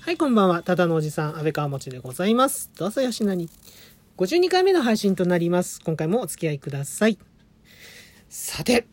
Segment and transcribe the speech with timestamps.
[0.00, 0.62] はい、こんばんは。
[0.62, 2.70] ただのおじさん、安倍川持でございます。
[2.76, 3.48] どうぞよしなに。
[4.16, 5.80] 52回目の配信となります。
[5.82, 7.18] 今回もお付き合いください。
[8.28, 8.86] さて、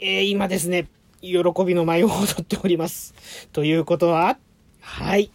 [0.00, 0.88] えー今ですね、
[1.20, 3.14] 喜びの舞を踊っております。
[3.52, 4.38] ということは、
[4.80, 5.30] はい、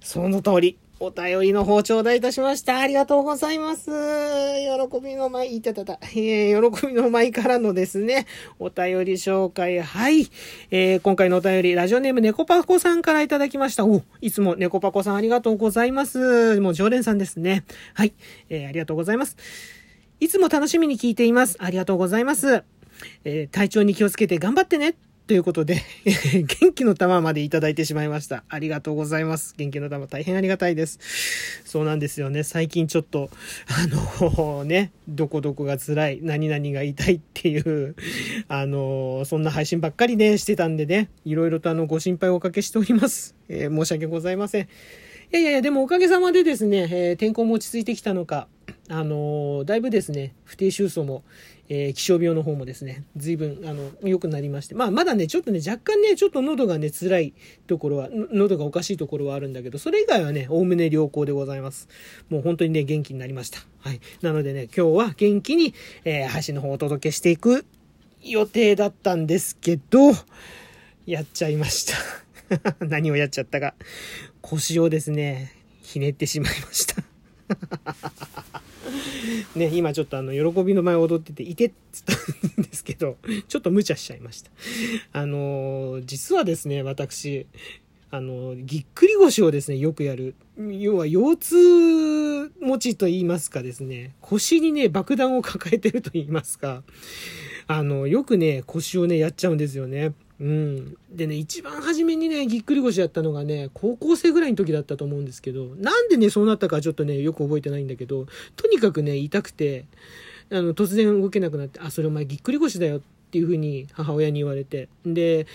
[0.00, 2.78] その通り、お便りの方頂戴いたしました。
[2.78, 3.90] ありがとうございます。
[3.90, 8.26] 喜びの舞、いたたた、えー喜びの舞からのですね、
[8.58, 10.30] お便り紹介、はい。
[10.70, 13.84] えー今回のお便り、ラジオネーム猫パコさんからいただきました。
[13.84, 16.60] お、いつも猫パコさんありがとうございます。
[16.62, 17.64] もう常連さんですね。
[17.92, 18.14] はい。
[18.48, 19.36] えーありがとうございます。
[20.18, 21.56] いつも楽しみに聞いています。
[21.60, 22.64] ありがとうございます。
[23.24, 24.94] えー体調に気をつけて頑張ってね。
[25.26, 25.82] ということで、
[26.60, 28.44] 元気の玉までいただいてしまいました。
[28.48, 29.54] ありがとうございます。
[29.56, 31.00] 元気の玉大変ありがたいです。
[31.64, 32.44] そうなんですよね。
[32.44, 33.28] 最近ちょっと、
[33.66, 33.86] あ
[34.30, 37.96] の ね、どこどこが辛い、何々が痛いっていう、
[38.46, 43.34] あのそんな配信ばっかりね、してたんでね、いろいろとあの、ご心配をおかけしております。
[43.48, 44.62] えー申し訳ございません。
[44.62, 44.66] い
[45.32, 48.46] やいやいや、でもおかげさまでですね、えー天候も落ち着いてきたのか、
[48.88, 51.24] あのだいぶですね、不定収束も、
[51.68, 57.34] えー気象病の方もですね、随分、あの、良くなりまして、まあ、まだね、ちょっとね、若干ね、ちょっと喉がね、辛い
[57.66, 61.88] ところは、喉がおかしいところはあるんだけど、それ以外はね、おおむね良好でございます。
[62.28, 63.58] もう本当にね、元気になりました。
[63.80, 64.00] はい。
[64.22, 67.64] なのでね、今日は元気に、えー配信の方をお届けしていく
[68.22, 70.12] 予定だったんですけど、
[71.06, 71.94] やっちゃいました。
[72.84, 73.74] 何をやっちゃったか。
[74.42, 77.02] 腰をですね、ひねってしまいました。
[79.54, 83.16] ね、今ちょっとあの、喜びの前踊ってて、いてっつったんですけど、
[83.48, 84.50] ちょっと無茶しちゃいました。
[85.12, 87.46] あの実はですね、私、
[88.10, 90.34] あの、ぎっくり腰をですね、よくやる。
[90.58, 96.82] 要は、腰痛持ちと言いますかですね、腰にね、爆弾を抱えてると言いますか、
[97.66, 100.12] あの、よくね、腰をね、やっちゃうんですよね。
[100.38, 100.96] うん。
[101.10, 109.86] でね、一番初めにね、ぎっくり腰やったのがね、高校生ぐらいの時だったと思うんですけど、なんでね、そうなったかちょっとね、よく覚えてないんだけど、とにかくね、痛くて、
[110.50, 113.00] あの、突然動けなくなって、あ、それお前ぎっくり腰だよっ
[113.30, 115.46] ていうふうに母親に言われて、で、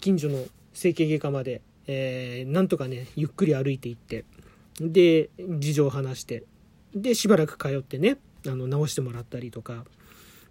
[0.00, 4.24] 近所の整形外科まで、えー、なんとかね、ゆっくり歩いていって、
[4.80, 6.42] で、事情を話して、
[6.94, 9.84] で、しばらく通ってね、あの、直してもらったりとか、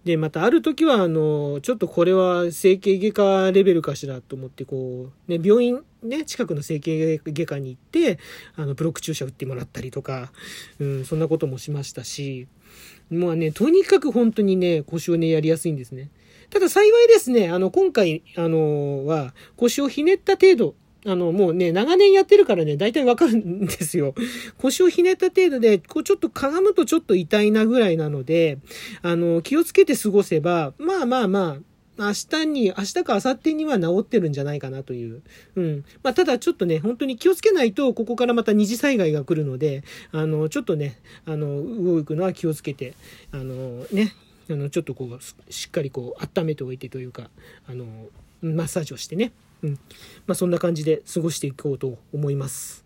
[0.05, 8.19] で、またある時は、あの、ちょっとこれは整形外科レベルかしらと思って、こう、ね、病院、ね、近くの整形外科に行って、
[8.55, 10.31] あの、ブロック注射打ってもらったりとか、
[10.79, 12.47] うん、そんなこともしましたし、
[13.09, 16.11] もうね、とにかく本当にね、腰をね、やりやすいんですね。
[16.51, 24.15] ただ幸いですね、あの、今回、あの、は、腰をひねった程度、あの、もうね、長年やってるからね、大体わかるんですよ。
[24.57, 28.57] 腰をひねった程度で、こうちょっとかがむとちょっと痛いなぐらいなので、
[29.03, 31.61] あの、気をつけて過ごせば、まあまあまあ、
[31.97, 35.21] 明日に、明日か明後日には治ってるんじゃないかなという。
[35.55, 35.85] うん。
[36.03, 42.95] まあ、ただちょっとね、本当に気をつけないと、ここからまた二次災害が来るので、あの、ちょっとね、あの、動くのは気をつけて、
[43.31, 44.13] あの、ね、
[44.49, 47.29] あの、ちょっとこう、しっかりこう、温めておいてというか、
[47.67, 47.85] あの、
[48.41, 49.31] マッサージをしてね。
[49.65, 49.79] うん。
[50.27, 52.85] まあ、そんな感じで過ごしていこうと思います。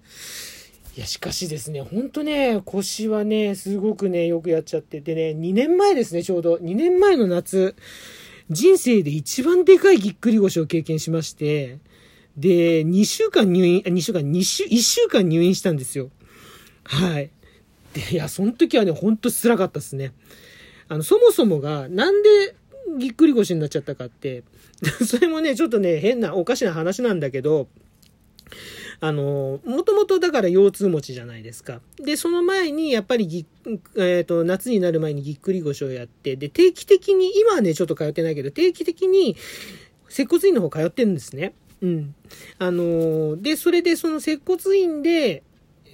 [0.95, 6.55] いや、しかしですね、ほんとね、腰はね、すごくね、よくやっちゃっててね、2年前ですね、ちょうど。
[6.55, 7.75] 2年前の夏、
[8.49, 11.79] 人生で一番でかいぎっくり腰を経験しまして、
[12.35, 16.09] で、2週間入院、あ2週間、2週、1週間入院したんですよ。
[16.83, 17.29] はい。
[17.93, 20.13] で、いや、その時はね、ほんと辛かったですね。
[20.87, 22.55] あの、そもそもが、なんで
[22.97, 24.43] ぎっくり腰になっちゃったかって、
[25.05, 27.67] それもね、ちょっとね、変な、おかしな話なんだけど、
[29.01, 31.81] あの、もともとだから腰痛持ちじゃないですか。
[31.97, 33.45] で、その前に、やっぱりぎ、
[33.95, 39.37] えっ、と、夏になる前にぎっくり腰をやって、で、定期的に、今はね、ちょっと通ってないけど、定期的に、
[40.09, 41.53] 接骨院の方通ってるんですね。
[41.81, 42.15] うん。
[42.57, 45.43] あので、それでその接骨院で、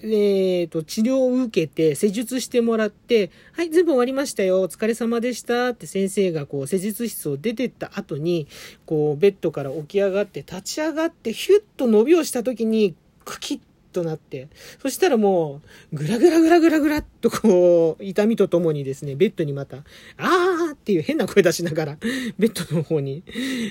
[0.03, 8.47] えっ、と、治療を受けて、施術してもらって、はい、全部終わりましたよ、お疲れ様でしたって先生がこう、施術室を出てった後に、
[8.85, 13.59] こう、ベッドから起き上がって、立ち上がって、ヒュッと伸びをした時に、クキッ
[13.95, 14.49] となって、
[14.81, 15.61] そしたらも
[15.93, 19.77] う、ぐらぐらぐらぐらぐらっとこう、痛みとともにですね、ベッドにまた、
[20.17, 21.97] あーっていう変な声出しながら、
[22.37, 23.23] ベッドの方に、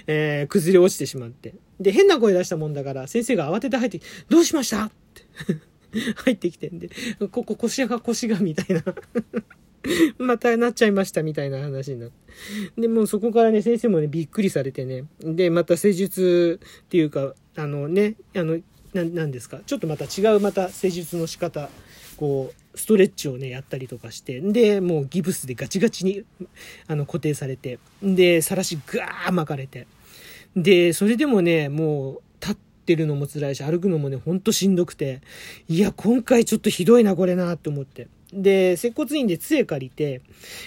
[0.06, 1.54] えー、崩れ落ちてしまって。
[1.78, 5.73] で、変な声出したもんだから、先生が慌てて入って、どうしましたって。
[6.24, 6.90] 入ってきてんで、
[7.30, 8.82] ここ腰が腰がみたいな。
[10.18, 12.80] またなっちゃいましたみたいな話になって。
[12.80, 15.04] で、もうそこからね、先生もね、びっくりされてね。
[15.20, 18.58] で、また施術っていうか、あのね、あの、
[18.94, 19.60] ななんですか？
[19.66, 21.68] ちょっとまた違うまた施術の仕方、
[22.16, 24.40] こう、ストレッチをね、やったりとかして。
[24.40, 26.24] で、もうギブスでガチガチに、
[26.86, 27.78] あの、固定されて。
[28.02, 29.86] で、さらしぐわー巻かれて。
[30.56, 32.22] で、それでもね、もう、
[32.84, 35.22] ってるのも辛いし、歩くのもね、ほんとしんどくて、
[35.68, 38.08] いや、今回ちょっとひどいな、これな、って思って。
[38.34, 40.20] で、接骨院で杖借りて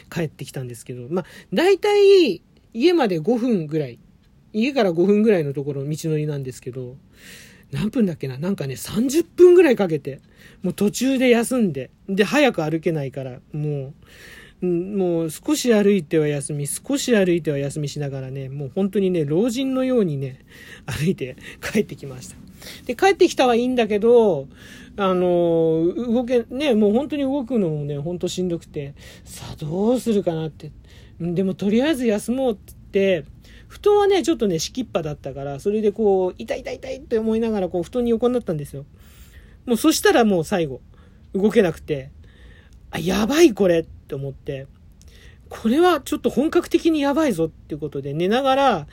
[0.10, 2.42] 帰ってきたんですけど、まあ、大体、
[2.74, 4.00] 家まで5分ぐらい、
[4.52, 6.96] 家から5分ぐらいのところ、道のりなんですけど、
[7.72, 10.22] 何分だっけななんかね、30分ぐらいかけて、
[10.64, 13.94] もう途中で休んで、で、早く歩けないから、もう、
[14.62, 20.40] もう少し歩いては休み、少し歩いては休みしながらね、もう本当にね、老人のようにね、
[20.86, 22.36] 歩いて帰ってきました。
[22.86, 24.48] で、帰ってきたはいいんだけど、
[24.96, 28.96] あの、動け、ね、もう本当に動くのもね、本当しんどくて、
[29.26, 30.72] さあどうするかなって。
[31.20, 32.56] でもとりあえず休もうっ
[32.92, 33.26] て、
[33.68, 38.86] 布団はね、ちょっとね、敷きっぱだったから、それでこう、痛い痛い痛いって思いながら、こう、布団に横になったんですよ。
[39.66, 40.82] もうそしたらもう最後、
[41.34, 42.10] 動けなくて、
[42.90, 44.68] あ、やばいこれって思って、
[45.50, 48.88] これはちょっと本格的にやばいぞっていうことで、寝ながら、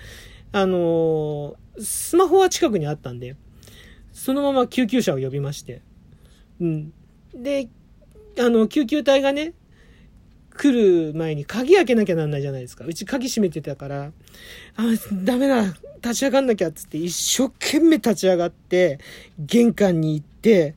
[0.53, 3.37] あのー、スマホは近くにあったんで、
[4.13, 5.83] そのまま救急車を呼びまして、
[6.61, 6.93] うん。
[7.33, 7.69] で、
[8.39, 9.55] あの、救急隊がね、
[10.57, 12.85] 来る前に鍵開けなきゃなんないじゃないですか。
[12.85, 14.13] うち鍵閉めてたから、
[14.77, 14.83] あ、
[15.25, 18.99] ダメだ、立ち上がんなきゃっつって一生懸命立ち上がって、
[19.39, 20.75] 玄関に行って、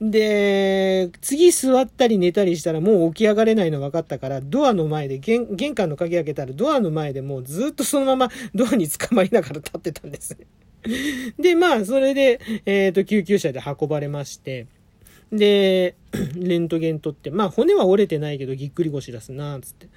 [0.00, 10.46] で、次座ったり寝たりしたらもう起き上がれないの分かったから、ドアの前で玄、玄関の鍵開けたらドアの前でもうずっとそのままドアに捕まりながら立ってたんですね。
[11.38, 14.66] で、まあ、それで、えっ、ー、と、救急車で運ばれまして、
[15.30, 15.94] で、
[16.34, 19.88] レントゲン取って、まあ骨は折れてないけどぎっくり腰出すな、つって。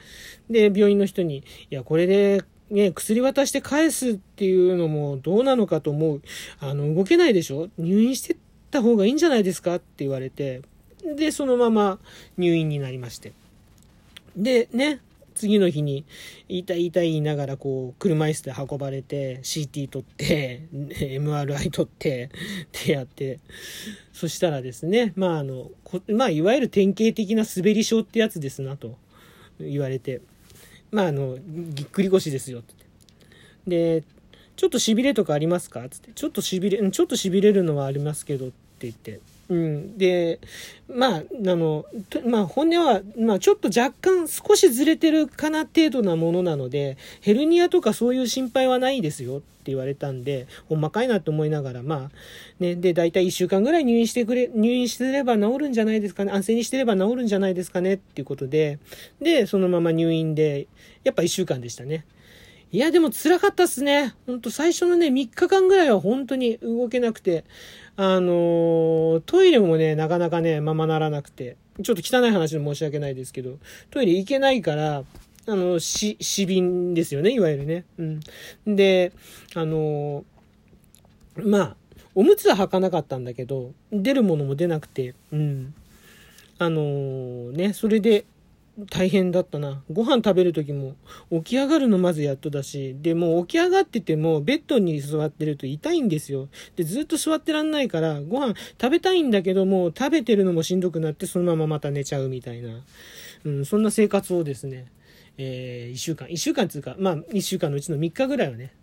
[0.50, 2.44] で、病院の人に、いや、これで、
[2.74, 6.22] ね、薬渡して返すっていうのもどうなのかと思う。
[6.60, 7.70] あの、動けないでしょ？
[7.78, 8.38] 入院してっ
[8.72, 10.62] た方がいいんじゃないですかって言われて、
[11.16, 12.00] で、そのまま
[12.38, 13.34] 入院になりまして。
[14.36, 15.02] で、ね、
[15.36, 16.04] 次の日に、
[16.50, 22.32] 痛い痛い言いながら、こう、車椅子で運ばれて、CT 取って、 MRI 取って、
[22.66, 23.40] ってやって、
[24.14, 25.70] そしたらですね、まあ、あの、
[26.08, 28.96] まあ、いわゆる典型的な滑り症ってやつですな、と
[29.60, 30.22] 言われて、
[30.94, 32.76] まあ、あの、ぎっくり腰ですよ、って。
[33.68, 34.04] で、
[34.56, 35.90] ちょっとしびれとかありますか？
[35.90, 39.20] つって、ちょっとしびれ、ちょっとしびれるのはありますけど、って言って、
[39.54, 39.98] うん。
[39.98, 40.40] で、
[40.88, 41.86] まあ、あの、
[42.26, 52.12] まあ、本音は、まあ、ちょっと若干少しずれてるかな程度なものなので、ヘルニアとかそういう心配はないですよって言われたんで、ほんまかいなと思いながら、まあ、
[52.60, 58.80] ね、で、だいたい1週間ぐらい入院してくれ、入院してれば治るんじゃないですかね、安静にしてれば治るんじゃないですかねっていうことで、
[59.22, 60.68] で、そのまま入院で、
[61.04, 62.06] やっぱ1週間でしたね。
[62.74, 64.16] いや、でも辛かったっすね。
[64.26, 67.46] ほんと最初のね、3日間ぐらいは本当に動けなくて、
[67.96, 73.60] あのトイレもね、なかなかね、ままならなくて、ちょっと汚い話で申し訳ないですけど、
[73.92, 75.04] トイレ行けないから、
[75.46, 77.86] あの、し、死瓶ですよね、いわゆるね。
[78.00, 78.04] う
[78.72, 78.76] ん。
[78.76, 79.12] で、
[79.54, 80.26] あの
[81.36, 81.76] まあ、
[82.16, 85.76] おむつは履かなかったんだけど、出るものも出なくて、うん。
[86.58, 88.26] あのね、それで、
[88.90, 89.84] 大変だったな。
[89.92, 90.96] ご飯食べる時も
[91.32, 96.50] 起き上がるのまずやっとだし、で、もう起き上がっててもベッドに座ってると痛いんですよ。
[96.76, 102.82] で、ずっと座ってらんないからご飯食べたいんだけども食べてるのもしんどくなってそのまままた寝ちゃうみたいな。
[103.46, 104.88] うん、そんな生活をですね、
[105.38, 108.74] えー、1週間、1週間つうか、まあ1週間のうちの3日ぐらいはね。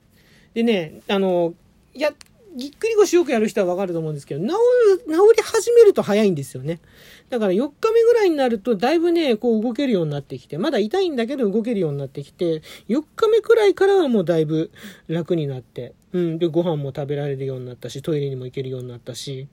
[0.54, 1.54] でね、あの、
[1.94, 2.14] やっ、
[2.56, 4.52] ぎっくり腰よくやる人はわかると思うんですけど、治る、
[4.98, 6.80] 治り始めると早いんですよね。
[7.28, 14.70] だから4日目ぐらいになると、だいぶね、こう動けるようになってきて、まだ痛いんだけど動けるようになってきて、4日目くらいからはもうだいぶ
[15.06, 16.38] 楽になって、うん。
[16.38, 19.46] で、ご飯も食べられるようになったし、トイレにも行けるようになったし、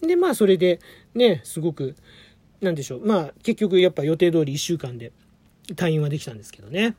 [0.00, 0.80] で、まあそれで、
[1.14, 1.94] ね、すごく、
[2.60, 3.06] なんでしょう。
[3.06, 5.12] まあ結局やっぱ予定通り1週間で
[5.74, 6.96] 退院はできたんですけどね。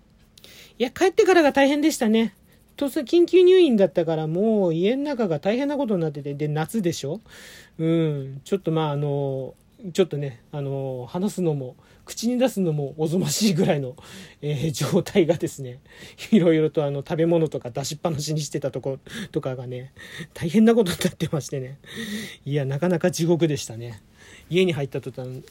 [0.78, 2.36] いや、帰ってからが大変でしたね。
[2.76, 7.22] と緊急入院だったからもう家の中が大変なことになってて、で、夏でしょ？
[7.80, 8.42] うん。
[8.44, 9.54] ちょっとまああの、
[9.94, 11.76] ちょっとね、あの、話すのも、
[12.06, 13.96] 口に出すのもおぞましいぐらいの、
[14.42, 15.80] えー、状態がですね、
[16.32, 19.00] いろいろとあの、食べ物とか出しっぱなしにしてたとこ
[19.32, 19.94] とかがね、
[20.34, 21.78] 大変なことになってましてね。
[22.46, 24.02] いや、なかなか地獄でしたね。
[24.50, 25.44] 家に入った途端、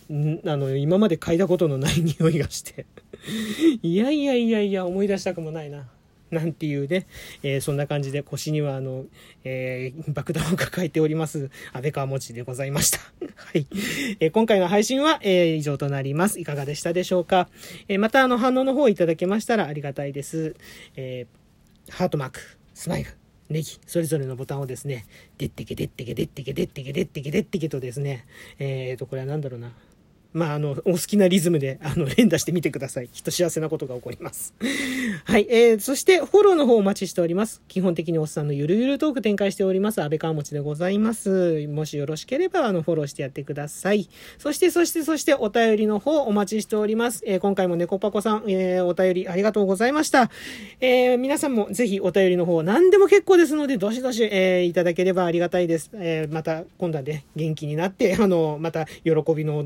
[0.46, 2.84] あの、今まで嗅いだことのない匂いがして
[3.82, 5.86] いやいやいやいや、思い出したくもないな。
[6.32, 7.06] なんていうね、
[7.42, 9.04] えー、そんな感じで腰にはあの、
[9.44, 12.98] えー、爆弾を抱えております、安倍川餅でございました。
[13.36, 13.66] はい。
[14.18, 16.40] えー、今回の配信は、え以上となります。
[16.40, 17.48] いかがでしたでしょうか？
[17.86, 20.56] えまたあの反応の方をいただけましたらありがたいです。
[20.96, 21.26] え
[21.90, 22.40] ハートマーク、
[22.74, 23.10] スマイル、
[23.50, 25.04] ネギ、それぞれのボタンをですね、
[25.36, 28.24] でってけでってけでってけでってけでってけでってけとですね、
[28.58, 29.72] えーと、これは何だろうな。
[30.32, 33.08] まあ、あの、お好きなリズムで、あの、連打してみてください。
[33.08, 34.54] きっと幸せなことが起こります。
[35.24, 35.46] はい。
[35.50, 37.60] えー、そして、フォローの方お待ちしております。
[37.68, 40.00] 基本的におっさんのゆるゆるトーク展開しております。
[40.00, 41.66] 安倍川持でございます。
[41.68, 44.08] もしよろしければ、あの、フォローしてやってください。
[44.38, 47.22] そして、そして、そして、お便りの方お待ちしております。
[47.26, 50.30] えー、今回も猫パコさん、えー、お便りありがとうございました。
[50.80, 55.90] えー、皆さんもぜひお便りの方、何でも結構ですので、どしどし、えー、いただければありがたいです。
[55.94, 59.64] えー、また、今度はね、元気になって、あの、また、喜びの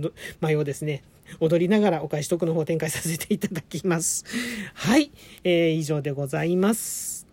[0.57, 1.03] をですね、
[1.41, 4.25] 踊りながらお返し特の方を展開させていただきます。
[4.75, 5.11] はい、
[5.45, 7.27] えー、以上でございます。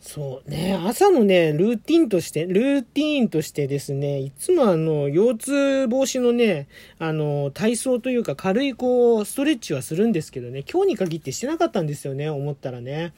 [0.00, 6.66] そうね、朝のね、ルーティンとして、ルーティンとしてですね、いつもあの、腰痛防止のね、
[6.98, 13.12] あの、体操というか軽いこう、ストレッチはするんですけどね、今日に限ってしてなかったんですよね、思ったらね。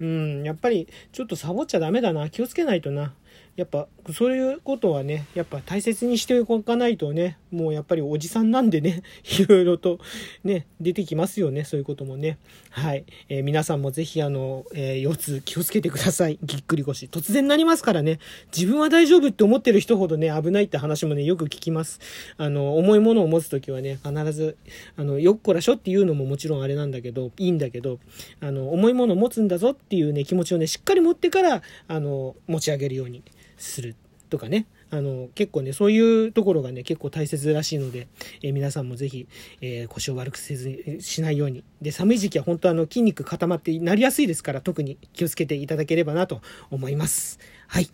[0.00, 3.14] うん、やっぱり、ちょっとサボっちゃダメだな、気をつけないとな。
[3.56, 9.02] やっぱそういうことはね、やっぱ大切にしておかないとね、もうやっぱりおじさんなんでね、
[9.38, 10.00] いろいろと
[10.42, 12.38] ね、出てきますよね、そういうこともね。
[12.70, 13.04] はい。
[13.28, 16.38] えー、皆さんもぜひあの、えー、腰痛気をつけてください。
[16.42, 17.06] ぎっくり腰。
[17.06, 18.18] 突然なりますからね、
[18.54, 22.00] 自分は大丈夫って思ってる人ほどね、危ないって話もね、よく聞きます。
[22.36, 24.56] あの、重いものを持つときはね、必ず、
[24.96, 28.00] あの、よっこらしょっていうのももちろんあれなんだけど、いいんだけど、
[28.40, 33.22] あの、重いものを持つんだぞっていうね、気持ちをね、しっかり持ってから、あの、持ち上げるように
[33.56, 33.96] する
[34.30, 34.66] とかね。
[34.90, 38.06] あの、結構ね、そういうところがね、結構大切らしいので、
[38.42, 39.26] えー、皆さんもぜひ、
[39.60, 41.64] えー、腰を悪くせずしないように。
[41.82, 47.38] で、寒い時期は本当あの、筋肉固まってなりやすいですから、特に気をつけていただければなと思います。
[47.66, 47.88] はい。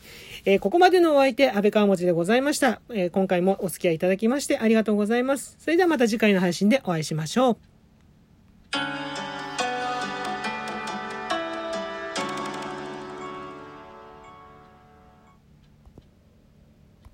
[0.44, 2.80] えー、ここまでのお相手、安倍川持でございました。
[2.92, 5.56] え今回もお付き合いいただきましてありがとうございます。
[5.58, 9.29] それではまた次回の配信でお会いしましょう。